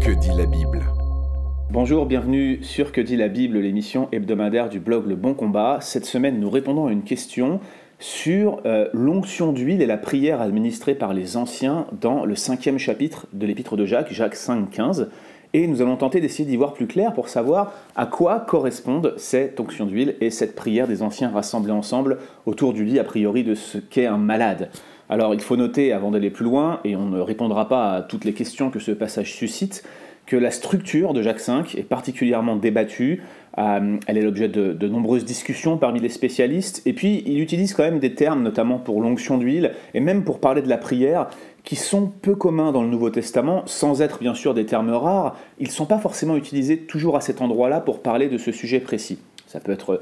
Que 0.00 0.12
dit 0.12 0.30
la 0.34 0.46
Bible 0.46 0.80
Bonjour, 1.70 2.06
bienvenue 2.06 2.62
sur 2.62 2.90
Que 2.90 3.02
dit 3.02 3.16
la 3.16 3.28
Bible, 3.28 3.58
l'émission 3.58 4.08
hebdomadaire 4.10 4.70
du 4.70 4.80
blog 4.80 5.06
Le 5.06 5.14
Bon 5.14 5.34
Combat. 5.34 5.78
Cette 5.82 6.06
semaine, 6.06 6.40
nous 6.40 6.48
répondons 6.48 6.86
à 6.86 6.92
une 6.92 7.02
question 7.02 7.60
sur 7.98 8.62
euh, 8.64 8.88
l'onction 8.94 9.52
d'huile 9.52 9.82
et 9.82 9.86
la 9.86 9.98
prière 9.98 10.40
administrée 10.40 10.94
par 10.94 11.12
les 11.12 11.36
anciens 11.36 11.86
dans 12.00 12.24
le 12.24 12.34
cinquième 12.34 12.78
chapitre 12.78 13.26
de 13.34 13.46
l'épître 13.46 13.76
de 13.76 13.84
Jacques, 13.84 14.12
Jacques 14.12 14.36
5, 14.36 14.70
15. 14.70 15.10
Et 15.52 15.66
nous 15.66 15.82
allons 15.82 15.96
tenter 15.96 16.22
d'essayer 16.22 16.48
d'y 16.48 16.56
voir 16.56 16.72
plus 16.72 16.86
clair 16.86 17.12
pour 17.12 17.28
savoir 17.28 17.72
à 17.94 18.06
quoi 18.06 18.40
correspondent 18.40 19.12
cette 19.18 19.60
onction 19.60 19.84
d'huile 19.84 20.16
et 20.22 20.30
cette 20.30 20.56
prière 20.56 20.88
des 20.88 21.02
anciens 21.02 21.28
rassemblés 21.28 21.72
ensemble 21.72 22.18
autour 22.46 22.72
du 22.72 22.84
lit, 22.84 22.98
a 22.98 23.04
priori, 23.04 23.44
de 23.44 23.54
ce 23.54 23.76
qu'est 23.76 24.06
un 24.06 24.16
malade. 24.16 24.70
Alors 25.08 25.34
il 25.34 25.40
faut 25.40 25.56
noter, 25.56 25.92
avant 25.92 26.10
d'aller 26.10 26.30
plus 26.30 26.44
loin, 26.44 26.80
et 26.84 26.96
on 26.96 27.06
ne 27.06 27.20
répondra 27.20 27.68
pas 27.68 27.94
à 27.94 28.02
toutes 28.02 28.24
les 28.24 28.32
questions 28.32 28.70
que 28.70 28.78
ce 28.78 28.92
passage 28.92 29.34
suscite, 29.34 29.84
que 30.26 30.36
la 30.36 30.50
structure 30.50 31.12
de 31.12 31.22
Jacques 31.22 31.40
V 31.46 31.78
est 31.78 31.82
particulièrement 31.82 32.56
débattue, 32.56 33.22
euh, 33.58 33.98
elle 34.06 34.16
est 34.16 34.22
l'objet 34.22 34.48
de, 34.48 34.88
nombreuses 34.88 35.24
discussions 35.24 35.76
parmi 35.76 36.00
les 36.00 36.08
spécialistes, 36.08 36.82
et 36.86 36.92
puis 36.92 37.22
il 37.26 37.40
utilise 37.40 37.74
quand 37.74 37.82
même 37.82 37.98
des 37.98 38.14
termes, 38.14 38.42
notamment 38.42 38.78
pour 38.78 39.02
l'onction 39.02 39.36
d'huile, 39.36 39.72
et 39.94 40.00
même 40.00 40.24
pour 40.24 40.40
parler 40.40 40.62
de 40.62 40.68
la 40.68 40.78
prière, 40.78 41.28
qui 41.64 41.76
sont 41.76 42.06
peu 42.06 42.34
communs 42.34 42.72
dans 42.72 42.82
le 42.82 42.88
Nouveau 42.88 43.10
Testament, 43.10 43.62
sans 43.66 44.02
être 44.02 44.18
bien 44.20 44.34
sûr 44.34 44.54
des 44.54 44.66
termes 44.66 44.90
rares, 44.90 45.36
ils 45.58 45.68
ne 45.68 45.72
sont 45.72 45.86
pas 45.86 45.98
forcément 45.98 46.36
utilisés 46.36 46.78
toujours 46.78 47.16
à 47.16 47.20
cet 47.20 47.40
endroit-là 47.40 47.80
pour 47.80 48.00
parler 48.00 48.28
de 48.28 48.38
ce 48.38 48.52
sujet 48.52 48.80
précis. 48.80 49.18
Ça 49.46 49.60
peut 49.60 49.72
être 49.72 50.00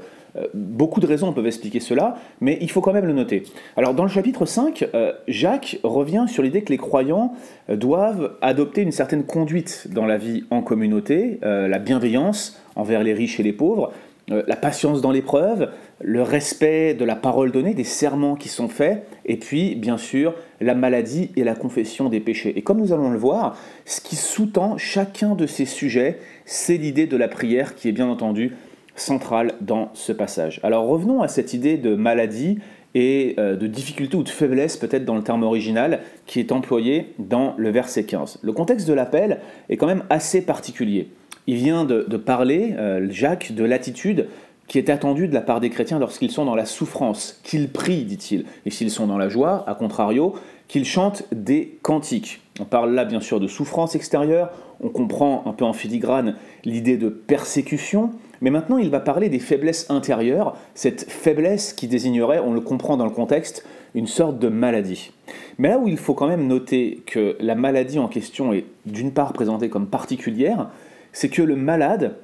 beaucoup 0.53 0.99
de 0.99 1.07
raisons 1.07 1.33
peuvent 1.33 1.47
expliquer 1.47 1.79
cela, 1.79 2.15
mais 2.39 2.57
il 2.61 2.71
faut 2.71 2.81
quand 2.81 2.93
même 2.93 3.05
le 3.05 3.13
noter. 3.13 3.43
Alors 3.75 3.93
dans 3.93 4.03
le 4.03 4.09
chapitre 4.09 4.45
5, 4.45 4.89
euh, 4.93 5.13
Jacques 5.27 5.79
revient 5.83 6.25
sur 6.27 6.43
l'idée 6.43 6.61
que 6.61 6.71
les 6.71 6.77
croyants 6.77 7.33
euh, 7.69 7.75
doivent 7.75 8.35
adopter 8.41 8.81
une 8.81 8.91
certaine 8.91 9.23
conduite 9.23 9.87
dans 9.89 10.05
la 10.05 10.17
vie 10.17 10.45
en 10.49 10.61
communauté, 10.61 11.39
la 11.41 11.79
bienveillance 11.79 12.61
envers 12.75 13.03
les 13.03 13.13
riches 13.13 13.39
et 13.39 13.43
les 13.43 13.53
pauvres, 13.53 13.91
la 14.27 14.55
patience 14.55 15.01
dans 15.01 15.11
l'épreuve, 15.11 15.71
le 15.99 16.21
respect 16.21 16.93
de 16.93 17.03
la 17.03 17.15
parole 17.15 17.51
donnée, 17.51 17.73
des 17.73 17.83
serments 17.83 18.35
qui 18.35 18.49
sont 18.49 18.69
faits, 18.69 19.05
et 19.25 19.37
puis 19.37 19.75
bien 19.75 19.97
sûr 19.97 20.33
la 20.59 20.75
maladie 20.75 21.31
et 21.35 21.43
la 21.43 21.55
confession 21.55 22.09
des 22.09 22.19
péchés. 22.19 22.53
Et 22.55 22.61
comme 22.61 22.79
nous 22.79 22.93
allons 22.93 23.09
le 23.09 23.17
voir, 23.17 23.57
ce 23.85 23.99
qui 24.01 24.15
sous-tend 24.15 24.77
chacun 24.77 25.35
de 25.35 25.45
ces 25.45 25.65
sujets, 25.65 26.19
c'est 26.45 26.77
l'idée 26.77 27.07
de 27.07 27.17
la 27.17 27.27
prière 27.27 27.75
qui 27.75 27.89
est 27.89 27.93
bien 27.93 28.07
entendu 28.07 28.55
centrale 28.95 29.53
dans 29.61 29.89
ce 29.93 30.11
passage. 30.11 30.59
Alors 30.63 30.85
revenons 30.85 31.21
à 31.21 31.27
cette 31.27 31.53
idée 31.53 31.77
de 31.77 31.95
maladie 31.95 32.59
et 32.93 33.35
euh, 33.39 33.55
de 33.55 33.67
difficulté 33.67 34.17
ou 34.17 34.23
de 34.23 34.29
faiblesse 34.29 34.77
peut-être 34.77 35.05
dans 35.05 35.15
le 35.15 35.23
terme 35.23 35.43
original 35.43 36.01
qui 36.25 36.39
est 36.39 36.51
employé 36.51 37.13
dans 37.19 37.53
le 37.57 37.69
verset 37.69 38.03
15. 38.03 38.39
Le 38.41 38.51
contexte 38.51 38.87
de 38.87 38.93
l'appel 38.93 39.39
est 39.69 39.77
quand 39.77 39.87
même 39.87 40.03
assez 40.09 40.41
particulier. 40.41 41.09
Il 41.47 41.55
vient 41.55 41.85
de, 41.85 42.03
parler, 42.17 42.75
euh, 42.77 43.07
Jacques, 43.09 43.53
de 43.53 43.63
l'attitude 43.63 44.27
qui 44.67 44.77
est 44.77 44.89
attendue 44.89 45.27
de 45.27 45.33
la 45.33 45.41
part 45.41 45.59
des 45.59 45.69
chrétiens 45.69 45.99
lorsqu'ils 45.99 46.31
sont 46.31 46.45
dans 46.45 46.55
la 46.55 46.65
souffrance, 46.65 47.41
qu'ils 47.43 47.69
prient, 47.69 48.05
dit-il, 48.05 48.45
et 48.65 48.69
s'ils 48.69 48.91
sont 48.91 49.07
dans 49.07 49.17
la 49.17 49.27
joie, 49.27 49.65
à 49.67 49.75
contrario, 49.75 50.35
qu'ils 50.67 50.85
chantent 50.85 51.23
des 51.33 51.77
cantiques. 51.81 52.39
On 52.59 52.63
parle 52.63 52.93
là 52.93 53.03
bien 53.03 53.19
sûr 53.19 53.41
de 53.41 53.47
souffrance 53.47 53.95
extérieure, 53.95 54.51
on 54.79 54.87
comprend 54.87 55.43
un 55.45 55.51
peu 55.51 55.65
en 55.65 55.73
filigrane 55.73 56.35
l'idée 56.63 56.95
de 56.95 57.09
persécution, 57.09 58.11
mais 58.41 58.49
maintenant, 58.49 58.77
il 58.77 58.89
va 58.89 58.99
parler 58.99 59.29
des 59.29 59.39
faiblesses 59.39 59.89
intérieures, 59.89 60.57
cette 60.73 61.09
faiblesse 61.09 61.73
qui 61.73 61.87
désignerait, 61.87 62.39
on 62.39 62.53
le 62.53 62.61
comprend 62.61 62.97
dans 62.97 63.05
le 63.05 63.11
contexte, 63.11 63.65
une 63.93 64.07
sorte 64.07 64.39
de 64.39 64.47
maladie. 64.47 65.11
Mais 65.57 65.69
là 65.69 65.77
où 65.77 65.87
il 65.87 65.97
faut 65.97 66.13
quand 66.13 66.27
même 66.27 66.47
noter 66.47 67.03
que 67.05 67.35
la 67.39 67.55
maladie 67.55 67.99
en 67.99 68.07
question 68.07 68.53
est 68.53 68.65
d'une 68.85 69.11
part 69.11 69.33
présentée 69.33 69.69
comme 69.69 69.87
particulière, 69.87 70.69
c'est 71.13 71.29
que 71.29 71.41
le 71.41 71.55
malade 71.55 72.15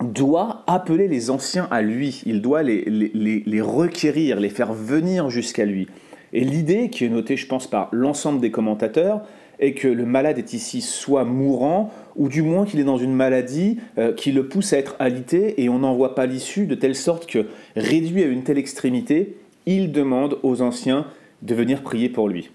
doit 0.00 0.62
appeler 0.66 1.08
les 1.08 1.30
anciens 1.30 1.68
à 1.70 1.80
lui, 1.82 2.22
il 2.26 2.42
doit 2.42 2.62
les, 2.62 3.60
requérir, 3.60 4.38
les 4.38 4.50
faire 4.50 4.72
venir 4.72 5.30
jusqu'à 5.30 5.64
lui. 5.64 5.88
Et 6.32 6.44
l'idée 6.44 6.90
qui 6.90 7.04
est 7.04 7.08
notée, 7.08 7.36
je 7.36 7.46
pense, 7.46 7.66
par 7.66 7.88
l'ensemble 7.92 8.40
des 8.40 8.50
commentateurs, 8.50 9.22
est 9.58 9.72
que 9.72 9.88
le 9.88 10.04
malade 10.04 10.38
est 10.38 10.52
ici 10.52 10.80
soit 10.80 11.24
mourant, 11.24 11.92
ou 12.16 12.28
du 12.28 12.42
moins 12.42 12.64
qu'il 12.64 12.80
est 12.80 12.84
dans 12.84 12.98
une 12.98 13.12
maladie 13.12 13.78
euh, 13.98 14.12
qui 14.12 14.32
le 14.32 14.48
pousse 14.48 14.72
à 14.72 14.78
être 14.78 14.96
alité, 14.98 15.62
et 15.62 15.68
on 15.68 15.80
n'en 15.80 15.94
voit 15.94 16.14
pas 16.14 16.26
l'issue, 16.26 16.66
de 16.66 16.74
telle 16.74 16.94
sorte 16.94 17.26
que, 17.26 17.46
réduit 17.76 18.22
à 18.22 18.26
une 18.26 18.42
telle 18.42 18.58
extrémité, 18.58 19.36
il 19.66 19.92
demande 19.92 20.38
aux 20.42 20.62
anciens 20.62 21.06
de 21.42 21.54
venir 21.54 21.82
prier 21.82 22.08
pour 22.08 22.28
lui. 22.28 22.50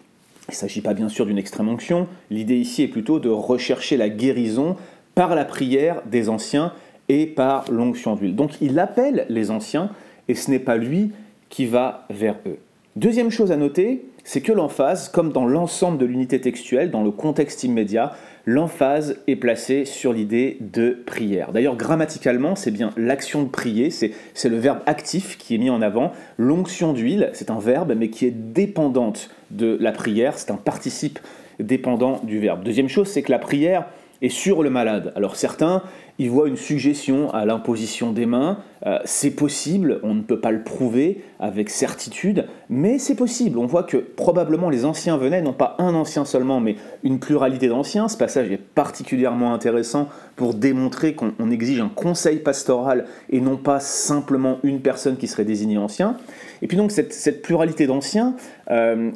Il 0.48 0.52
ne 0.52 0.56
s'agit 0.56 0.82
pas 0.82 0.94
bien 0.94 1.10
sûr 1.10 1.26
d'une 1.26 1.38
extrême 1.38 1.70
onction, 1.70 2.08
l'idée 2.30 2.58
ici 2.58 2.84
est 2.84 2.88
plutôt 2.88 3.20
de 3.20 3.30
rechercher 3.30 3.98
la 3.98 4.10
guérison 4.10 4.76
par 5.16 5.36
la 5.36 5.46
prière 5.46 6.02
des 6.06 6.30
anciens 6.30 6.74
et 7.10 7.26
par 7.26 7.70
l'onction 7.72 8.16
d'huile. 8.16 8.36
Donc 8.36 8.62
il 8.62 8.80
appelle 8.80 9.26
les 9.30 9.52
anciens, 9.52 9.92
et 10.28 10.36
ce 10.36 10.50
n'est 10.50 10.60
pas 10.60 10.78
lui 10.78 11.12
qui 11.50 11.66
va 11.66 12.06
vers 12.10 12.38
eux. 12.48 12.58
Deuxième 12.98 13.30
chose 13.30 13.54
à 13.54 13.56
noter, 13.56 14.04
c'est 14.26 14.42
que 14.42 14.52
l'emphase, 14.52 15.08
comme 15.08 15.32
dans 15.32 15.46
l'ensemble 15.46 15.98
de 15.98 16.06
l'unité 16.06 16.42
textuelle, 16.42 16.92
dans 16.92 17.04
le 17.04 17.12
contexte 17.12 17.64
immédiat, 17.64 18.12
l'emphase 18.46 19.18
est 19.28 19.38
placée 19.38 19.86
sur 19.86 20.12
l'idée 20.12 20.58
de 20.60 21.02
prière. 21.06 21.54
D'ailleurs, 21.54 21.78
grammaticalement, 21.78 22.58
c'est 22.58 22.70
bien 22.70 22.92
l'action 22.98 23.44
de 23.44 23.48
prier, 23.48 23.92
c'est 23.92 24.50
le 24.50 24.58
verbe 24.58 24.80
actif 24.88 25.38
qui 25.38 25.56
est 25.56 25.58
mis 25.58 25.70
en 25.70 25.82
avant. 25.82 26.12
L'onction 26.38 26.92
d'huile, 26.92 27.30
c'est 27.32 27.50
un 27.50 27.60
verbe, 27.60 27.94
mais 27.96 28.10
qui 28.10 28.26
est 28.26 28.32
dépendante 28.32 29.30
de 29.52 29.78
la 29.80 29.94
prière, 29.94 30.38
c'est 30.38 30.52
un 30.52 30.58
participe 30.58 31.20
dépendant 31.62 32.20
du 32.24 32.40
verbe. 32.40 32.62
Deuxième 32.62 32.90
chose, 32.90 33.08
c'est 33.08 33.22
que 33.22 33.32
la 33.32 33.40
prière 33.40 33.86
est 34.22 34.30
sur 34.30 34.64
le 34.64 34.70
malade. 34.70 35.12
Alors 35.16 35.36
certains 35.36 35.84
il 36.22 36.30
voit 36.30 36.48
une 36.48 36.56
suggestion 36.56 37.34
à 37.34 37.46
l'imposition 37.46 38.12
des 38.12 38.28
mains. 38.28 38.60
Euh, 38.86 39.00
c'est 39.06 39.32
possible, 39.32 40.00
on 40.04 40.14
ne 40.14 40.22
peut 40.22 40.40
pas 40.40 40.52
le 40.52 40.64
prouver 40.64 41.24
avec 41.40 41.72
certitude, 41.72 42.46
mais 42.70 43.00
c'est 43.00 43.16
possible. 43.16 43.58
On 43.58 43.66
voit 43.66 43.82
que 43.82 43.98
probablement 43.98 44.70
les 44.70 44.86
anciens 44.86 45.18
venaient, 45.18 45.42
non 45.42 45.54
pas 45.54 45.76
un 45.80 45.96
ancien 45.96 46.24
seulement, 46.24 46.60
mais 46.60 46.76
une 47.04 47.18
pluralité 47.18 47.70
d'anciens. 47.70 48.08
Ce 48.08 48.18
passage 48.18 48.52
est 48.52 48.62
particulièrement 48.62 49.52
intéressant 49.52 50.10
pour 50.36 50.54
démontrer 50.54 51.16
qu'on 51.16 51.50
exige 51.50 51.82
un 51.82 51.90
conseil 51.90 52.38
pastoral 52.38 53.06
et 53.32 53.42
non 53.42 53.58
pas 53.58 53.80
simplement 53.80 54.60
une 54.62 54.82
personne 54.82 55.18
qui 55.18 55.28
serait 55.28 55.46
désignée 55.46 55.80
ancien. 55.80 56.18
Et 56.62 56.68
puis 56.68 56.78
donc 56.78 56.92
cette, 56.92 57.42
pluralité 57.42 57.88
d'anciens 57.88 58.36
euh, 58.70 59.10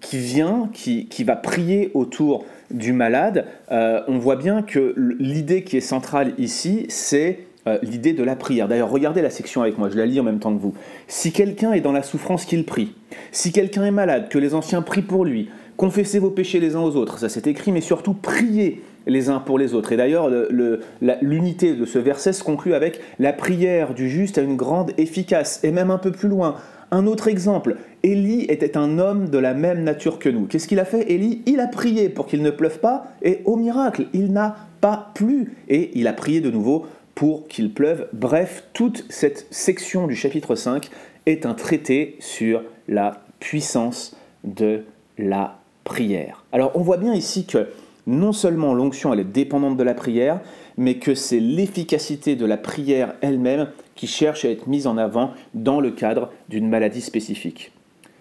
qui 0.00 0.16
vient, 0.16 0.70
qui 0.72 1.24
va 1.24 1.36
prier 1.36 1.90
autour 1.92 2.46
du 2.70 2.92
malade, 2.92 3.46
euh, 3.70 4.00
on 4.08 4.18
voit 4.18 4.36
bien 4.36 4.62
que 4.62 4.94
l'idée 5.18 5.62
qui 5.64 5.76
est 5.76 5.80
centrale 5.80 6.32
ici, 6.38 6.86
c'est 6.88 7.40
euh, 7.66 7.78
l'idée 7.82 8.12
de 8.12 8.22
la 8.22 8.36
prière. 8.36 8.68
D'ailleurs, 8.68 8.90
regardez 8.90 9.22
la 9.22 9.30
section 9.30 9.62
avec 9.62 9.78
moi, 9.78 9.88
je 9.90 9.96
la 9.96 10.06
lis 10.06 10.20
en 10.20 10.24
même 10.24 10.38
temps 10.38 10.54
que 10.54 10.60
vous. 10.60 10.74
Si 11.08 11.32
quelqu'un 11.32 11.72
est 11.72 11.80
dans 11.80 11.92
la 11.92 12.02
souffrance 12.02 12.44
qu'il 12.44 12.64
prie, 12.64 12.94
si 13.32 13.52
quelqu'un 13.52 13.84
est 13.84 13.90
malade, 13.90 14.28
que 14.28 14.38
les 14.38 14.54
anciens 14.54 14.82
prient 14.82 15.02
pour 15.02 15.24
lui, 15.24 15.48
confessez 15.76 16.18
vos 16.18 16.30
péchés 16.30 16.60
les 16.60 16.76
uns 16.76 16.80
aux 16.80 16.96
autres, 16.96 17.18
ça 17.18 17.28
c'est 17.28 17.46
écrit, 17.46 17.72
mais 17.72 17.80
surtout 17.80 18.14
priez 18.14 18.82
les 19.06 19.30
uns 19.30 19.38
pour 19.38 19.58
les 19.58 19.74
autres. 19.74 19.92
Et 19.92 19.96
d'ailleurs, 19.96 20.30
l'unité 21.22 21.74
de 21.74 21.84
ce 21.84 21.98
verset 21.98 22.32
se 22.32 22.42
conclut 22.42 22.74
avec 22.74 23.00
la 23.18 23.32
prière 23.32 23.94
du 23.94 24.08
juste 24.08 24.38
a 24.38 24.42
une 24.42 24.56
grande 24.56 24.92
efficace, 24.98 25.60
et 25.62 25.70
même 25.70 25.90
un 25.90 25.98
peu 25.98 26.12
plus 26.12 26.28
loin. 26.28 26.56
Un 26.90 27.06
autre 27.06 27.28
exemple, 27.28 27.76
Élie 28.02 28.42
était 28.42 28.76
un 28.76 28.98
homme 28.98 29.28
de 29.28 29.38
la 29.38 29.54
même 29.54 29.82
nature 29.82 30.18
que 30.18 30.28
nous. 30.28 30.46
Qu'est-ce 30.46 30.68
qu'il 30.68 30.78
a 30.78 30.84
fait 30.84 31.10
Élie? 31.10 31.42
Il 31.46 31.60
a 31.60 31.66
prié 31.66 32.08
pour 32.08 32.26
qu'il 32.26 32.42
ne 32.42 32.50
pleuve 32.50 32.78
pas, 32.78 33.06
et 33.22 33.40
au 33.44 33.56
miracle, 33.56 34.06
il 34.12 34.32
n'a 34.32 34.56
pas 34.80 35.10
plu. 35.14 35.56
Et 35.68 35.90
il 35.98 36.06
a 36.06 36.12
prié 36.12 36.40
de 36.40 36.50
nouveau 36.50 36.86
pour 37.16 37.48
qu'il 37.48 37.72
pleuve. 37.72 38.08
Bref, 38.12 38.64
toute 38.72 39.04
cette 39.08 39.46
section 39.50 40.06
du 40.06 40.14
chapitre 40.14 40.54
5 40.54 40.90
est 41.26 41.44
un 41.44 41.54
traité 41.54 42.16
sur 42.20 42.62
la 42.88 43.22
puissance 43.40 44.16
de 44.44 44.84
la 45.18 45.58
prière. 45.84 46.44
Alors 46.52 46.72
on 46.74 46.82
voit 46.82 46.98
bien 46.98 47.14
ici 47.14 47.46
que 47.46 47.68
non 48.06 48.32
seulement 48.32 48.74
l'onction 48.74 49.12
elle 49.12 49.20
est 49.20 49.24
dépendante 49.24 49.76
de 49.76 49.82
la 49.82 49.94
prière, 49.94 50.40
mais 50.76 50.96
que 50.96 51.14
c'est 51.14 51.40
l'efficacité 51.40 52.36
de 52.36 52.44
la 52.44 52.56
prière 52.56 53.14
elle-même 53.22 53.68
qui 53.96 54.06
cherche 54.06 54.44
à 54.44 54.50
être 54.50 54.68
mise 54.68 54.86
en 54.86 54.96
avant 54.96 55.32
dans 55.54 55.80
le 55.80 55.90
cadre 55.90 56.30
d'une 56.48 56.68
maladie 56.68 57.00
spécifique. 57.00 57.72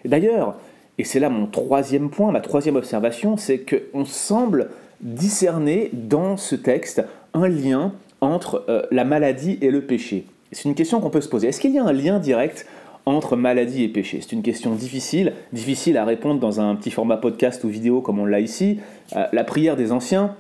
D'ailleurs, 0.06 0.56
et 0.98 1.04
c'est 1.04 1.20
là 1.20 1.30
mon 1.30 1.46
troisième 1.46 2.10
point, 2.10 2.32
ma 2.32 2.40
troisième 2.40 2.78
observation, 2.78 3.38
c'est 3.38 3.60
qu'on 3.60 4.06
semble 4.06 4.70
discerner 5.02 5.90
dans 5.94 6.38
ce 6.38 6.56
texte 6.56 7.04
un 7.34 7.48
lien 7.48 7.94
entre 8.22 8.66
euh, 8.70 8.84
la 8.92 9.04
maladie 9.04 9.58
et 9.62 9.72
le 9.72 9.82
péché. 9.82 10.26
C'est 10.52 10.70
une 10.70 10.76
question 10.76 11.02
qu'on 11.02 11.10
peut 11.10 11.22
se 11.22 11.30
poser. 11.30 11.50
Est-ce 11.50 11.60
qu'il 11.60 11.74
y 11.74 11.80
a 11.80 11.84
un 11.84 11.92
lien 11.92 12.20
direct 12.20 12.66
entre 13.06 13.36
maladie 13.36 13.84
et 13.84 13.90
péché? 13.90 14.20
C'est 14.22 14.32
une 14.32 14.42
question 14.42 14.74
difficile, 14.74 15.34
difficile 15.52 15.98
à 15.98 16.06
répondre 16.06 16.40
dans 16.40 16.62
un 16.62 16.76
petit 16.76 16.92
format 16.92 17.18
podcast 17.18 17.64
ou 17.66 17.68
vidéo 17.68 18.00
comme 18.02 18.20
on 18.20 18.26
l'a 18.26 18.40
ici. 18.40 18.80
Euh, 19.16 19.26
la 19.34 19.44
prière 19.44 19.76
des 19.76 19.92
anciens 19.92 20.36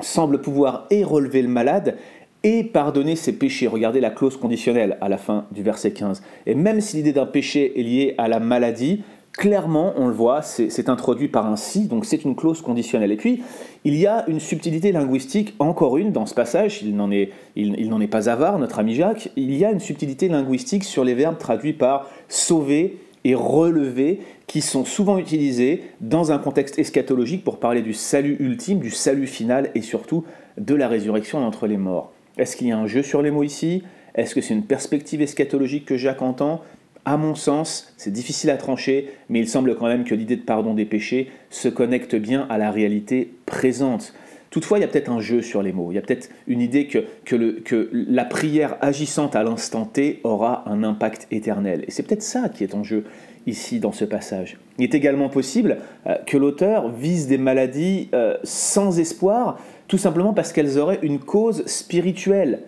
semble 0.00 0.40
pouvoir 0.40 0.86
et 0.90 1.02
relever 1.02 1.40
le 1.40 1.48
malade 1.48 1.96
et 2.44 2.62
pardonner 2.62 3.16
ses 3.16 3.32
péchés. 3.32 3.66
Regardez 3.66 4.00
la 4.00 4.10
clause 4.10 4.36
conditionnelle 4.36 4.98
à 5.00 5.08
la 5.08 5.16
fin 5.16 5.46
du 5.50 5.62
verset 5.62 5.92
15. 5.92 6.22
Et 6.46 6.54
même 6.54 6.80
si 6.80 6.98
l'idée 6.98 7.12
d'un 7.12 7.26
péché 7.26 7.80
est 7.80 7.82
liée 7.82 8.14
à 8.18 8.28
la 8.28 8.38
maladie, 8.38 9.02
clairement, 9.32 9.94
on 9.96 10.06
le 10.06 10.12
voit, 10.12 10.42
c'est 10.42 10.88
introduit 10.88 11.28
par 11.28 11.46
un 11.46 11.56
si, 11.56 11.88
donc 11.88 12.04
c'est 12.04 12.22
une 12.24 12.36
clause 12.36 12.60
conditionnelle. 12.60 13.10
Et 13.10 13.16
puis, 13.16 13.42
il 13.84 13.96
y 13.96 14.06
a 14.06 14.24
une 14.28 14.40
subtilité 14.40 14.92
linguistique, 14.92 15.54
encore 15.58 15.96
une, 15.96 16.12
dans 16.12 16.26
ce 16.26 16.34
passage, 16.34 16.82
il 16.82 16.94
n'en 16.94 17.10
est, 17.10 17.30
il, 17.56 18.02
est 18.02 18.06
pas 18.06 18.28
avare, 18.28 18.58
notre 18.58 18.78
ami 18.78 18.94
Jacques, 18.94 19.30
il 19.36 19.54
y 19.54 19.64
a 19.64 19.72
une 19.72 19.80
subtilité 19.80 20.28
linguistique 20.28 20.84
sur 20.84 21.02
les 21.02 21.14
verbes 21.14 21.38
traduits 21.38 21.72
par 21.72 22.08
sauver 22.28 22.98
et 23.24 23.34
relever, 23.34 24.20
qui 24.46 24.60
sont 24.60 24.84
souvent 24.84 25.16
utilisés 25.16 25.82
dans 26.02 26.30
un 26.30 26.38
contexte 26.38 26.78
eschatologique 26.78 27.42
pour 27.42 27.58
parler 27.58 27.80
du 27.80 27.94
salut 27.94 28.36
ultime, 28.38 28.80
du 28.80 28.90
salut 28.90 29.26
final 29.26 29.70
et 29.74 29.80
surtout 29.80 30.24
de 30.58 30.74
la 30.74 30.88
résurrection 30.88 31.40
d'entre 31.40 31.66
les 31.66 31.78
morts. 31.78 32.13
Est-ce 32.36 32.56
qu'il 32.56 32.66
y 32.68 32.72
a 32.72 32.78
un 32.78 32.86
jeu 32.86 33.02
sur 33.02 33.22
les 33.22 33.30
mots 33.30 33.44
ici? 33.44 33.84
Est-ce 34.14 34.34
que 34.34 34.40
c'est 34.40 34.54
une 34.54 34.64
perspective 34.64 35.22
eschatologique 35.22 35.84
que 35.84 35.96
Jacques 35.96 36.22
entend? 36.22 36.62
À 37.04 37.16
mon 37.16 37.34
sens, 37.34 37.92
c'est 37.96 38.12
difficile 38.12 38.50
à 38.50 38.56
trancher, 38.56 39.10
mais 39.28 39.38
il 39.38 39.48
semble 39.48 39.76
quand 39.76 39.86
même 39.86 40.04
que 40.04 40.14
l'idée 40.14 40.36
de 40.36 40.42
pardon 40.42 40.74
des 40.74 40.86
péchés 40.86 41.30
se 41.50 41.68
connecte 41.68 42.14
bien 42.16 42.46
à 42.48 42.58
la 42.58 42.70
réalité 42.70 43.34
présente. 43.44 44.14
Toutefois, 44.50 44.78
il 44.78 44.82
y 44.82 44.84
a 44.84 44.88
peut-être 44.88 45.10
un 45.10 45.20
jeu 45.20 45.42
sur 45.42 45.62
les 45.62 45.72
mots. 45.72 45.90
Il 45.90 45.96
y 45.96 45.98
a 45.98 46.00
peut-être 46.00 46.30
une 46.46 46.60
idée 46.60 46.86
que, 46.86 47.90
la 47.92 48.24
prière 48.24 48.76
agissante 48.80 49.36
à 49.36 49.42
l'instant 49.42 49.84
T 49.84 50.20
aura 50.22 50.62
un 50.68 50.84
impact 50.84 51.26
éternel. 51.30 51.84
Et 51.88 51.90
c'est 51.90 52.04
peut-être 52.04 52.22
ça 52.22 52.48
qui 52.48 52.62
est 52.62 52.74
en 52.74 52.84
jeu 52.84 53.04
ici 53.46 53.80
dans 53.80 53.92
ce 53.92 54.04
passage. 54.04 54.56
Il 54.78 54.84
est 54.84 54.94
également 54.94 55.28
possible 55.28 55.78
euh, 56.06 56.14
que 56.26 56.36
l'auteur 56.36 56.88
vise 56.88 57.26
des 57.26 57.36
maladies 57.36 58.08
euh, 58.14 58.36
sans 58.44 58.98
espoir, 58.98 59.58
tout 59.88 59.98
simplement 59.98 60.32
parce 60.32 60.52
qu'elles 60.52 60.78
auraient 60.78 61.00
une 61.02 61.18
cause 61.18 61.64
spirituelle. 61.66 62.60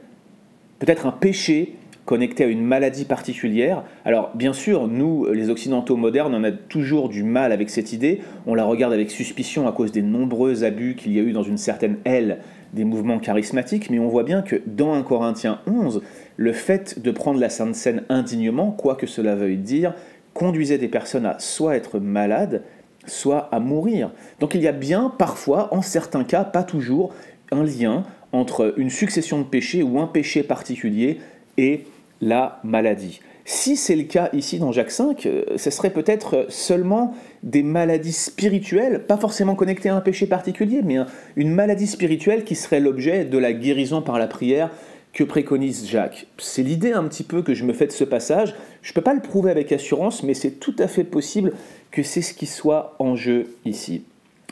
Peut-être 0.79 1.07
un 1.07 1.13
péché 1.13 1.77
connecté 2.07 2.45
à 2.45 2.47
une 2.47 2.63
maladie 2.63 3.05
particulière. 3.05 3.83
Alors 4.05 4.31
bien 4.35 4.53
sûr, 4.53 4.87
nous, 4.87 5.27
les 5.27 5.51
Occidentaux 5.51 5.97
modernes, 5.97 6.35
on 6.35 6.45
a 6.45 6.53
toujours 6.53 7.09
du 7.09 7.25
mal 7.25 7.53
avec 7.53 7.69
cette 7.69 7.93
idée, 7.93 8.21
on 8.47 8.55
la 8.55 8.65
regarde 8.65 8.93
avec 8.93 9.11
suspicion 9.11 9.67
à 9.67 9.73
cause 9.73 9.93
des 9.93 10.03
nombreux 10.03 10.65
abus 10.65 10.95
qu'il 10.95 11.13
y 11.13 11.19
a 11.19 11.23
eu 11.23 11.33
dans 11.33 11.43
une 11.43 11.59
certaine 11.59 11.97
aile 12.05 12.39
des 12.73 12.85
mouvements 12.85 13.19
charismatiques, 13.19 13.91
mais 13.91 13.99
on 13.99 14.09
voit 14.09 14.23
bien 14.23 14.43
que 14.43 14.57
dans 14.67 14.95
1 14.95 15.03
Corinthiens 15.03 15.61
11, 15.67 16.03
le 16.37 16.53
fait 16.53 17.03
de 17.03 17.11
prendre 17.11 17.41
la 17.41 17.49
Sainte 17.49 17.75
Seine 17.75 18.03
indignement, 18.09 18.71
quoi 18.71 18.95
que 18.95 19.07
cela 19.07 19.35
veuille 19.35 19.57
dire, 19.57 19.95
conduisait 20.35 20.79
des 20.79 20.89
personnes 20.89 21.27
à 21.27 21.39
soit 21.39 21.77
être 21.77 21.99
malades, 21.99 22.63
soit 23.07 23.49
à 23.53 23.61
mourir. 23.61 24.11
Donc 24.41 24.55
il 24.55 24.61
y 24.61 24.69
a 24.69 24.73
bien 24.73 25.13
parfois, 25.17 25.73
en 25.75 25.83
certains 25.83 26.25
cas, 26.25 26.45
pas 26.45 26.63
toujours, 26.63 27.13
un 27.53 27.65
lien 27.65 28.05
entre 28.33 28.75
une 28.77 28.91
succession 28.91 29.39
de 29.39 29.45
péchés 29.45 29.83
ou 29.83 30.01
un 30.01 30.07
péché 30.07 30.43
particulier 30.43 31.21
et 31.57 31.85
la 32.21 32.61
maladie. 32.65 33.21
Si 33.49 33.77
c'est 33.77 33.95
le 33.95 34.03
cas 34.03 34.29
ici 34.33 34.59
dans 34.59 34.73
Jacques 34.73 34.91
V, 34.91 35.15
euh, 35.27 35.45
ce 35.57 35.71
serait 35.71 35.91
peut-être 35.91 36.47
seulement 36.49 37.15
des 37.45 37.63
maladies 37.63 38.13
spirituelles, 38.13 39.05
pas 39.07 39.17
forcément 39.17 39.55
connectées 39.55 39.89
à 39.89 39.95
un 39.95 40.01
péché 40.01 40.27
particulier, 40.27 40.81
mais 40.83 40.97
une 41.37 41.53
maladie 41.53 41.87
spirituelle 41.87 42.43
qui 42.43 42.57
serait 42.57 42.81
l'objet 42.81 43.25
de 43.25 43.39
la 43.39 43.53
guérison 43.53 44.03
par 44.03 44.19
la 44.19 44.27
prière 44.27 44.71
que 45.17 45.25
préconise 45.25 45.89
Jacques. 45.89 46.27
C'est 46.37 46.63
l'idée 46.63 46.93
un 46.93 47.05
petit 47.05 47.23
peu 47.23 47.41
que 47.41 47.55
je 47.55 47.65
me 47.65 47.73
fais 47.73 47.87
de 47.87 47.93
ce 47.93 48.05
passage. 48.05 48.55
Je 48.83 48.91
ne 48.91 48.95
peux 48.95 49.01
pas 49.01 49.15
le 49.15 49.23
prouver 49.23 49.51
avec 49.51 49.73
assurance, 49.73 50.23
mais 50.23 50.35
c'est 50.35 50.61
tout 50.61 50.77
à 50.79 50.89
fait 50.89 51.05
possible 51.05 51.55
que 51.91 52.03
c'est 52.03 52.21
ce 52.21 52.35
qui 52.35 52.45
soit 52.45 52.97
en 52.99 53.17
jeu 53.17 53.57
ici. 53.65 54.05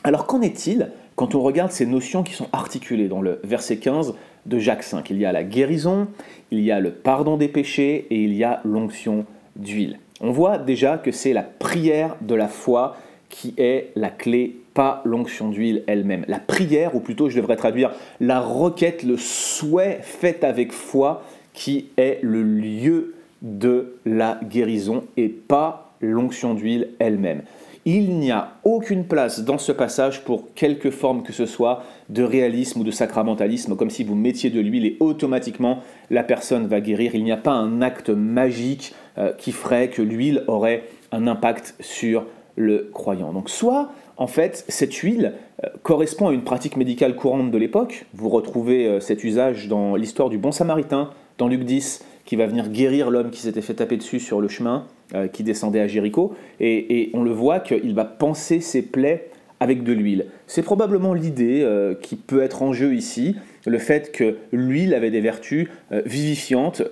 Alors 0.03 0.25
qu'en 0.25 0.41
est-il 0.41 0.89
quand 1.15 1.35
on 1.35 1.41
regarde 1.41 1.71
ces 1.71 1.85
notions 1.85 2.23
qui 2.23 2.33
sont 2.33 2.47
articulées 2.51 3.07
dans 3.07 3.21
le 3.21 3.39
verset 3.43 3.77
15 3.77 4.15
de 4.47 4.57
Jacques 4.57 4.83
V. 4.91 5.01
Il 5.11 5.19
y 5.19 5.25
a 5.25 5.31
la 5.31 5.43
guérison, 5.43 6.07
il 6.49 6.61
y 6.61 6.71
a 6.71 6.79
le 6.79 6.89
pardon 6.89 7.37
des 7.37 7.47
péchés 7.47 8.07
et 8.09 8.23
il 8.23 8.33
y 8.33 8.43
a 8.43 8.61
l'onction 8.65 9.27
d'huile. 9.55 9.99
On 10.19 10.31
voit 10.31 10.57
déjà 10.57 10.97
que 10.97 11.11
c'est 11.11 11.33
la 11.33 11.43
prière 11.43 12.15
de 12.21 12.33
la 12.33 12.47
foi 12.47 12.97
qui 13.29 13.53
est 13.57 13.91
la 13.95 14.09
clé, 14.09 14.57
pas 14.75 15.01
l'onction 15.05 15.49
d'huile 15.49 15.83
elle-même. 15.87 16.25
La 16.27 16.37
prière, 16.37 16.95
ou 16.95 16.99
plutôt 16.99 17.29
je 17.29 17.37
devrais 17.37 17.55
traduire 17.55 17.91
la 18.19 18.39
requête, 18.41 19.01
le 19.01 19.17
souhait 19.17 19.99
fait 20.01 20.43
avec 20.43 20.71
foi, 20.71 21.23
qui 21.53 21.87
est 21.97 22.19
le 22.21 22.43
lieu 22.43 23.15
de 23.41 23.95
la 24.05 24.39
guérison 24.43 25.05
et 25.17 25.29
pas 25.29 25.93
l'onction 26.01 26.53
d'huile 26.53 26.89
elle-même. 26.99 27.41
Il 27.87 28.17
n'y 28.17 28.31
a 28.31 28.53
aucune 28.63 29.05
place 29.05 29.41
dans 29.41 29.59
ce 29.59 29.71
passage 29.71 30.23
pour 30.23 30.53
quelque 30.55 30.89
forme 30.89 31.21
que 31.21 31.31
ce 31.31 31.45
soit 31.45 31.83
de 32.09 32.23
réalisme 32.23 32.81
ou 32.81 32.83
de 32.83 32.91
sacramentalisme, 32.91 33.75
comme 33.75 33.91
si 33.91 34.03
vous 34.03 34.15
mettiez 34.15 34.49
de 34.49 34.59
l'huile 34.59 34.87
et 34.87 34.97
automatiquement 34.99 35.79
la 36.09 36.23
personne 36.23 36.67
va 36.67 36.81
guérir. 36.81 37.13
Il 37.13 37.23
n'y 37.23 37.31
a 37.31 37.37
pas 37.37 37.51
un 37.51 37.81
acte 37.81 38.09
magique 38.09 38.93
euh, 39.19 39.31
qui 39.33 39.51
ferait 39.51 39.89
que 39.89 40.01
l'huile 40.01 40.43
aurait 40.47 40.83
un 41.11 41.27
impact 41.27 41.75
sur 41.79 42.25
le 42.55 42.89
croyant. 42.93 43.33
Donc 43.33 43.49
soit, 43.49 43.89
en 44.17 44.27
fait, 44.27 44.65
cette 44.69 44.93
huile 44.93 45.33
euh, 45.63 45.69
correspond 45.83 46.27
à 46.27 46.33
une 46.33 46.43
pratique 46.43 46.77
médicale 46.77 47.15
courante 47.15 47.51
de 47.51 47.57
l'époque. 47.57 48.05
Vous 48.13 48.29
retrouvez 48.29 48.87
euh, 48.87 48.99
cet 48.99 49.23
usage 49.23 49.67
dans 49.67 49.95
l'histoire 49.95 50.29
du 50.29 50.37
bon 50.37 50.51
samaritain, 50.51 51.09
dans 51.37 51.47
Luc 51.47 51.63
10, 51.63 52.03
qui 52.25 52.35
va 52.35 52.47
venir 52.47 52.69
guérir 52.69 53.09
l'homme 53.09 53.29
qui 53.29 53.41
s'était 53.41 53.61
fait 53.61 53.75
taper 53.75 53.97
dessus 53.97 54.19
sur 54.19 54.41
le 54.41 54.47
chemin, 54.47 54.85
euh, 55.13 55.27
qui 55.27 55.43
descendait 55.43 55.81
à 55.81 55.87
Jéricho. 55.87 56.33
Et, 56.59 57.09
on 57.13 57.23
le 57.23 57.31
voit 57.31 57.59
qu'il 57.59 57.93
va 57.93 58.05
panser 58.05 58.61
ses 58.61 58.81
plaies 58.81 59.29
avec 59.59 59.83
de 59.83 59.93
l'huile. 59.93 60.27
C'est 60.47 60.63
probablement 60.63 61.13
l'idée 61.13 61.65
qui 62.01 62.17
peut 62.17 62.43
être 62.43 62.61
en 62.61 62.73
jeu 62.73 62.93
ici, 62.93 63.37
le 63.65 63.77
fait 63.77 64.11
que 64.11 64.37
l'huile 64.51 64.93
avait 64.93 65.11
des 65.11 65.21
vertus 65.21 65.67
euh, 65.91 66.01
vivifiantes, 66.05 66.83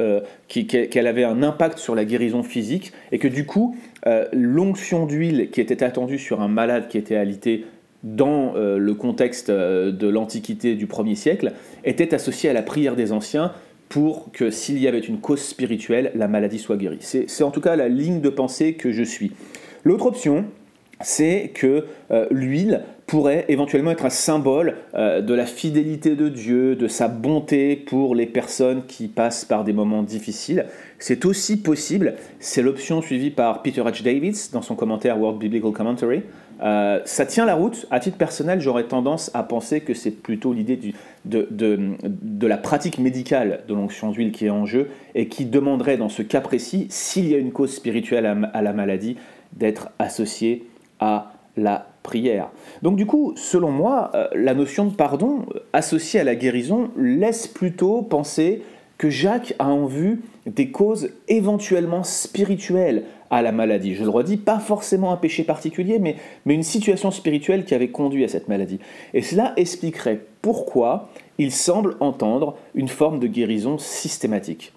qu'elle 0.47 1.07
avait 1.07 1.23
un 1.23 1.43
impact 1.43 1.77
sur 1.77 1.95
la 1.95 2.05
guérison 2.05 2.43
physique, 2.43 2.93
et 3.11 3.19
que 3.19 3.27
du 3.27 3.45
coup, 3.45 3.75
l'onction 4.31 5.05
d'huile 5.05 5.49
qui 5.51 5.61
était 5.61 5.83
attendue 5.83 6.19
sur 6.19 6.41
un 6.41 6.47
malade 6.47 6.87
qui 6.89 6.97
était 6.97 7.15
alité 7.15 7.65
dans 8.03 8.53
le 8.55 8.93
contexte 8.93 9.49
de 9.49 10.07
l'Antiquité 10.07 10.75
du 10.75 10.85
1er 10.85 11.15
siècle, 11.15 11.53
était 11.83 12.13
associée 12.13 12.49
à 12.49 12.53
la 12.53 12.61
prière 12.61 12.95
des 12.95 13.11
anciens 13.11 13.51
pour 13.93 14.31
que 14.31 14.49
s'il 14.49 14.79
y 14.79 14.87
avait 14.87 14.99
une 14.99 15.19
cause 15.19 15.39
spirituelle, 15.39 16.11
la 16.15 16.27
maladie 16.27 16.57
soit 16.57 16.77
guérie. 16.77 16.97
C'est 17.01 17.43
en 17.43 17.51
tout 17.51 17.61
cas 17.61 17.75
la 17.75 17.87
ligne 17.87 18.21
de 18.21 18.29
pensée 18.29 18.73
que 18.73 18.91
je 18.91 19.03
suis. 19.03 19.33
L'autre 19.83 20.07
option, 20.07 20.45
c'est 20.99 21.51
que 21.53 21.85
euh, 22.09 22.25
l'huile 22.31 22.81
pourrait 23.13 23.45
éventuellement 23.47 23.91
être 23.91 24.05
un 24.05 24.09
symbole 24.09 24.73
euh, 24.95 25.21
de 25.21 25.35
la 25.35 25.45
fidélité 25.45 26.15
de 26.15 26.29
Dieu, 26.29 26.75
de 26.75 26.87
sa 26.87 27.07
bonté 27.07 27.75
pour 27.75 28.15
les 28.15 28.25
personnes 28.25 28.87
qui 28.87 29.07
passent 29.07 29.45
par 29.45 29.63
des 29.63 29.71
moments 29.71 30.01
difficiles. 30.01 30.65
C'est 30.97 31.23
aussi 31.25 31.61
possible, 31.61 32.15
c'est 32.39 32.63
l'option 32.63 33.03
suivie 33.03 33.29
par 33.29 33.61
Peter 33.61 33.81
H. 33.81 34.01
Davids 34.01 34.49
dans 34.51 34.63
son 34.63 34.73
commentaire 34.73 35.19
World 35.19 35.37
Biblical 35.37 35.73
Commentary, 35.73 36.23
euh, 36.63 37.01
ça 37.05 37.27
tient 37.27 37.45
la 37.45 37.53
route. 37.53 37.85
À 37.91 37.99
titre 37.99 38.17
personnel, 38.17 38.59
j'aurais 38.59 38.85
tendance 38.85 39.29
à 39.35 39.43
penser 39.43 39.81
que 39.81 39.93
c'est 39.93 40.09
plutôt 40.09 40.51
l'idée 40.51 40.79
de, 41.25 41.47
de, 41.51 42.47
la 42.47 42.57
pratique 42.57 42.97
médicale 42.97 43.59
de 43.67 43.75
l'onction 43.75 44.09
d'huile 44.09 44.31
qui 44.31 44.47
est 44.47 44.49
en 44.49 44.65
jeu 44.65 44.89
et 45.13 45.27
qui 45.27 45.45
demanderait 45.45 45.97
dans 45.97 46.09
ce 46.09 46.23
cas 46.23 46.41
précis, 46.41 46.87
s'il 46.89 47.27
y 47.27 47.35
a 47.35 47.37
une 47.37 47.51
cause 47.51 47.75
spirituelle 47.75 48.25
à, 48.25 48.61
la 48.63 48.73
maladie, 48.73 49.17
d'être 49.51 49.89
associée 49.99 50.65
à 50.99 51.32
la 51.57 51.87
prière. 52.03 52.49
Donc 52.81 52.95
du 52.95 53.05
coup, 53.05 53.33
selon 53.35 53.71
moi, 53.71 54.11
euh, 54.13 54.27
la 54.33 54.53
notion 54.53 54.85
de 54.85 54.95
pardon 54.95 55.45
euh, 55.53 55.59
associée 55.71 56.19
à 56.19 56.23
la 56.23 56.35
guérison 56.35 56.89
laisse 56.97 57.47
plutôt 57.47 58.01
penser 58.01 58.63
que 58.97 59.09
Jacques 59.09 59.55
a 59.59 59.67
en 59.67 59.85
vue 59.85 60.21
des 60.45 60.69
causes 60.71 61.09
éventuellement 61.27 62.03
spirituelles 62.03 63.03
à 63.29 63.41
la 63.41 63.51
maladie. 63.51 63.95
Je 63.95 64.03
le 64.03 64.09
redis, 64.09 64.37
pas 64.37 64.59
forcément 64.59 65.11
un 65.11 65.17
péché 65.17 65.43
particulier, 65.43 65.97
mais, 65.99 66.17
mais 66.45 66.53
une 66.53 66.63
situation 66.63 67.09
spirituelle 67.09 67.65
qui 67.65 67.73
avait 67.73 67.89
conduit 67.89 68.23
à 68.23 68.27
cette 68.27 68.47
maladie. 68.47 68.79
Et 69.13 69.21
cela 69.21 69.53
expliquerait 69.55 70.21
pourquoi 70.41 71.09
il 71.39 71.51
semble 71.51 71.95
entendre 71.99 72.55
une 72.75 72.87
forme 72.87 73.19
de 73.19 73.27
guérison 73.27 73.77
systématique. 73.77 74.71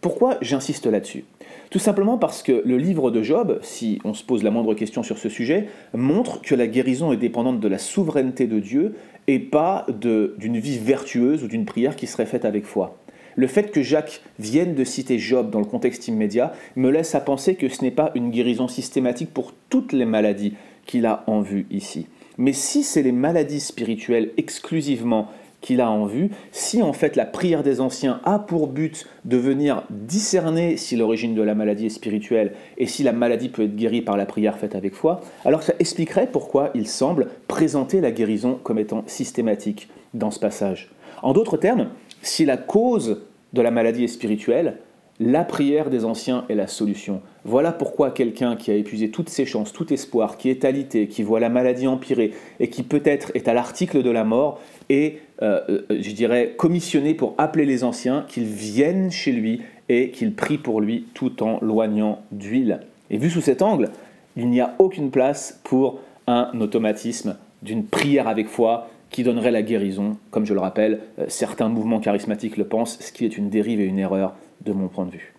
Pourquoi 0.00 0.38
j'insiste 0.40 0.86
là-dessus? 0.86 1.24
Tout 1.70 1.78
simplement 1.78 2.16
parce 2.16 2.42
que 2.42 2.62
le 2.64 2.78
livre 2.78 3.10
de 3.10 3.22
Job, 3.22 3.58
si 3.62 4.00
on 4.04 4.14
se 4.14 4.24
pose 4.24 4.42
la 4.42 4.50
moindre 4.50 4.74
question 4.74 5.02
sur 5.02 5.18
ce 5.18 5.28
sujet, 5.28 5.66
montre 5.92 6.40
que 6.40 6.54
la 6.54 6.66
guérison 6.66 7.12
est 7.12 7.18
dépendante 7.18 7.60
de 7.60 7.68
la 7.68 7.78
souveraineté 7.78 8.46
de 8.46 8.58
Dieu 8.58 8.94
et 9.26 9.38
pas 9.38 9.86
d'une 9.88 10.58
vie 10.58 10.78
vertueuse 10.78 11.44
ou 11.44 11.48
d'une 11.48 11.66
prière 11.66 11.96
qui 11.96 12.06
serait 12.06 12.26
faite 12.26 12.46
avec 12.46 12.64
foi. 12.64 12.98
Le 13.36 13.46
fait 13.46 13.70
que 13.70 13.82
Jacques 13.82 14.22
vienne 14.38 14.74
de 14.74 14.82
citer 14.82 15.18
Job 15.18 15.50
dans 15.50 15.60
le 15.60 15.66
contexte 15.66 16.08
immédiat 16.08 16.54
me 16.74 16.90
laisse 16.90 17.14
à 17.14 17.20
penser 17.20 17.54
que 17.54 17.68
ce 17.68 17.82
n'est 17.82 17.90
pas 17.90 18.10
une 18.14 18.30
guérison 18.30 18.66
systématique 18.66 19.32
pour 19.32 19.52
toutes 19.68 19.92
les 19.92 20.06
maladies 20.06 20.54
qu'il 20.86 21.06
a 21.06 21.22
en 21.26 21.42
vue 21.42 21.66
ici. 21.70 22.06
Mais 22.38 22.52
si 22.52 22.82
c'est 22.82 23.02
les 23.02 23.12
maladies 23.12 23.60
spirituelles 23.60 24.30
exclusivement 24.38 25.28
qu'il 25.60 25.80
a 25.80 25.90
en 25.90 26.06
vue, 26.06 26.30
si 26.52 26.82
en 26.82 26.92
fait 26.92 27.16
la 27.16 27.26
prière 27.26 27.62
des 27.62 27.80
anciens 27.80 28.20
a 28.24 28.38
pour 28.38 28.68
but 28.68 29.06
de 29.24 29.36
venir 29.36 29.82
discerner 29.90 30.76
si 30.76 30.96
l'origine 30.96 31.34
de 31.34 31.42
la 31.42 31.54
maladie 31.54 31.86
est 31.86 31.90
spirituelle 31.90 32.52
et 32.76 32.86
si 32.86 33.02
la 33.02 33.12
maladie 33.12 33.48
peut 33.48 33.62
être 33.64 33.76
guérie 33.76 34.02
par 34.02 34.16
la 34.16 34.26
prière 34.26 34.58
faite 34.58 34.74
avec 34.74 34.94
foi, 34.94 35.20
alors 35.44 35.62
ça 35.62 35.74
expliquerait 35.78 36.28
pourquoi 36.30 36.70
il 36.74 36.86
semble 36.86 37.28
présenter 37.48 38.00
la 38.00 38.12
guérison 38.12 38.58
comme 38.62 38.78
étant 38.78 39.02
systématique 39.06 39.88
dans 40.14 40.30
ce 40.30 40.38
passage. 40.38 40.90
En 41.22 41.32
d'autres 41.32 41.56
termes, 41.56 41.88
si 42.22 42.44
la 42.44 42.56
cause 42.56 43.22
de 43.52 43.62
la 43.62 43.70
maladie 43.70 44.04
est 44.04 44.08
spirituelle, 44.08 44.78
La 45.20 45.42
prière 45.42 45.90
des 45.90 46.04
anciens 46.04 46.44
est 46.48 46.54
la 46.54 46.68
solution. 46.68 47.22
Voilà 47.44 47.72
pourquoi 47.72 48.12
quelqu'un 48.12 48.54
qui 48.54 48.70
a 48.70 48.74
épuisé 48.74 49.10
toutes 49.10 49.30
ses 49.30 49.46
chances, 49.46 49.72
tout 49.72 49.92
espoir, 49.92 50.36
qui 50.36 50.48
est 50.48 50.64
alité, 50.64 51.08
qui 51.08 51.24
voit 51.24 51.40
la 51.40 51.48
maladie 51.48 51.88
empirer 51.88 52.30
et 52.60 52.70
qui 52.70 52.84
peut-être 52.84 53.32
est 53.34 53.48
à 53.48 53.52
l'article 53.52 54.04
de 54.04 54.10
la 54.10 54.22
mort, 54.22 54.60
est, 54.90 55.18
euh, 55.42 55.60
euh, 55.68 55.82
je 55.90 56.10
dirais, 56.12 56.54
commissionné 56.56 57.14
pour 57.14 57.34
appeler 57.38 57.64
les 57.64 57.84
anciens 57.84 58.24
qu'ils 58.28 58.44
viennent 58.44 59.10
chez 59.10 59.32
lui 59.32 59.62
et 59.88 60.10
qu'ils 60.10 60.34
prient 60.34 60.58
pour 60.58 60.80
lui 60.80 61.06
tout 61.14 61.42
en 61.42 61.58
loignant 61.60 62.22
d'huile. 62.32 62.80
Et 63.10 63.18
vu 63.18 63.30
sous 63.30 63.40
cet 63.40 63.62
angle, 63.62 63.90
il 64.36 64.48
n'y 64.48 64.60
a 64.60 64.74
aucune 64.78 65.10
place 65.10 65.60
pour 65.64 66.00
un 66.26 66.50
automatisme 66.60 67.36
d'une 67.62 67.84
prière 67.84 68.28
avec 68.28 68.48
foi 68.48 68.88
qui 69.10 69.22
donnerait 69.22 69.50
la 69.50 69.62
guérison. 69.62 70.16
Comme 70.30 70.44
je 70.44 70.54
le 70.54 70.60
rappelle, 70.60 71.00
euh, 71.18 71.24
certains 71.28 71.68
mouvements 71.68 72.00
charismatiques 72.00 72.56
le 72.56 72.64
pensent, 72.64 72.98
ce 73.00 73.12
qui 73.12 73.24
est 73.24 73.36
une 73.36 73.48
dérive 73.48 73.80
et 73.80 73.84
une 73.84 73.98
erreur 73.98 74.34
de 74.64 74.72
mon 74.72 74.88
point 74.88 75.06
de 75.06 75.12
vue. 75.12 75.34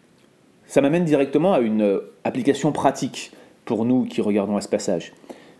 Ça 0.65 0.82
m'amène 0.82 1.06
directement 1.06 1.53
à 1.53 1.60
une 1.60 1.82
euh, 1.82 2.12
application 2.24 2.72
pratique 2.72 3.32
pour 3.65 3.86
nous 3.86 4.06
qui 4.06 4.22
regardons 4.22 4.58
à 4.58 4.62
ce 4.62 4.70
passage. 4.70 5.13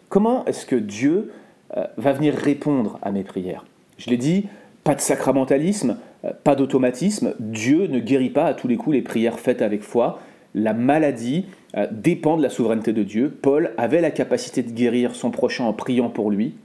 Comment 0.10 0.46
est-ce 0.46 0.66
que 0.66 0.76
Dieu 0.76 1.32
euh, 1.78 1.86
va 1.98 2.14
venir 2.14 2.34
répondre 2.34 3.00
à 3.02 3.12
mes 3.12 3.24
prières? 3.24 3.66
Je 4.00 4.10
l'ai 4.10 4.18
dit, 4.18 4.48
pas 4.84 4.96
de 4.96 5.02
sacramentalisme, 5.02 5.98
pas 6.44 6.56
d'automatisme. 6.56 7.36
Dieu 7.40 7.86
ne 7.86 8.00
guérit 8.00 8.32
pas 8.32 8.46
à 8.46 8.54
tous 8.56 8.68
les 8.68 8.78
coups 8.78 8.96
les 8.96 9.02
prières 9.04 9.40
faites 9.40 9.62
avec 9.62 9.84
foi. 9.84 10.20
La 10.56 10.74
maladie 10.74 11.46
dépend 11.92 12.38
de 12.38 12.42
la 12.42 12.50
souveraineté 12.50 12.94
de 12.94 13.04
Dieu. 13.04 13.38
Paul 13.42 13.72
avait 13.78 14.02
la 14.02 14.10
capacité 14.10 14.64
de 14.64 14.72
guérir 14.72 15.14
son 15.14 15.30
prochain 15.30 15.66
en 15.66 15.74
priant 15.74 16.10
pour 16.10 16.32
lui 16.32 16.56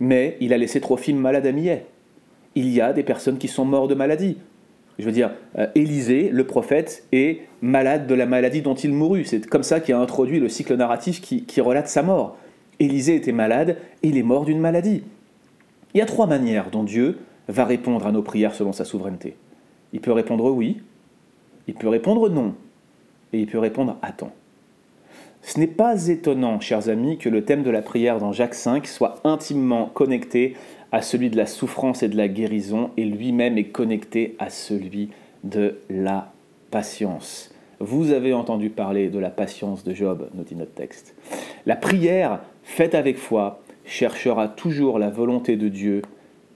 mais 0.00 0.38
il 0.40 0.52
a 0.52 0.58
laissé 0.58 0.80
Trophime 0.80 1.18
malade 1.18 1.46
à 1.46 1.52
Millet. 1.52 1.84
Il 2.56 2.68
y 2.70 2.80
a 2.80 2.92
des 2.92 3.04
personnes 3.04 3.38
qui 3.38 3.46
sont 3.46 3.64
mortes 3.64 3.90
de 3.90 3.94
maladie. 3.94 4.38
Je 4.98 5.04
veux 5.04 5.12
dire, 5.12 5.30
euh, 5.58 5.66
Élisée, 5.74 6.30
le 6.32 6.44
prophète, 6.44 7.04
est 7.12 7.42
malade 7.62 8.06
de 8.06 8.14
la 8.14 8.26
maladie 8.26 8.62
dont 8.62 8.74
il 8.74 8.92
mourut. 8.92 9.24
C'est 9.24 9.46
comme 9.46 9.62
ça 9.62 9.78
qu'il 9.78 9.94
a 9.94 9.98
introduit 9.98 10.40
le 10.40 10.48
cycle 10.48 10.74
narratif 10.74 11.20
qui, 11.20 11.60
relate 11.60 11.88
sa 11.88 12.02
mort. 12.02 12.36
Élisée 12.80 13.14
était 13.14 13.32
malade 13.32 13.76
il 14.02 14.16
est 14.16 14.22
mort 14.22 14.46
d'une 14.46 14.58
maladie. 14.58 15.02
Il 15.94 15.98
y 15.98 16.00
a 16.00 16.06
trois 16.06 16.26
manières 16.26 16.70
dont 16.70 16.84
Dieu 16.84 17.18
va 17.48 17.64
répondre 17.64 18.06
à 18.06 18.12
nos 18.12 18.22
prières 18.22 18.54
selon 18.54 18.72
sa 18.72 18.84
souveraineté. 18.84 19.36
Il 19.92 20.00
peut 20.00 20.12
répondre 20.12 20.50
oui, 20.50 20.80
il 21.66 21.74
peut 21.74 21.88
répondre 21.88 22.28
non, 22.28 22.54
et 23.32 23.40
il 23.40 23.46
peut 23.46 23.58
répondre 23.58 23.96
attends. 24.02 24.32
Ce 25.42 25.58
n'est 25.58 25.66
pas 25.66 26.06
étonnant, 26.08 26.60
chers 26.60 26.88
amis, 26.88 27.16
que 27.18 27.28
le 27.28 27.44
thème 27.44 27.62
de 27.62 27.70
la 27.70 27.82
prière 27.82 28.18
dans 28.18 28.32
Jacques 28.32 28.54
V 28.54 28.80
soit 28.84 29.20
intimement 29.24 29.86
connecté 29.86 30.54
à 30.92 31.02
celui 31.02 31.30
de 31.30 31.36
la 31.36 31.46
souffrance 31.46 32.02
et 32.02 32.08
de 32.08 32.16
la 32.16 32.28
guérison, 32.28 32.90
et 32.96 33.04
lui-même 33.04 33.56
est 33.56 33.68
connecté 33.68 34.36
à 34.38 34.50
celui 34.50 35.10
de 35.44 35.78
la 35.88 36.32
patience. 36.70 37.52
Vous 37.78 38.12
avez 38.12 38.34
entendu 38.34 38.68
parler 38.68 39.08
de 39.08 39.18
la 39.18 39.30
patience 39.30 39.84
de 39.84 39.94
Job, 39.94 40.28
nous 40.34 40.42
dit 40.42 40.54
notre 40.54 40.74
texte. 40.74 41.14
La 41.64 41.76
prière 41.76 42.40
faite 42.62 42.94
avec 42.94 43.16
foi 43.16 43.62
cherchera 43.90 44.48
toujours 44.48 44.98
la 45.00 45.10
volonté 45.10 45.56
de 45.56 45.68
Dieu 45.68 46.02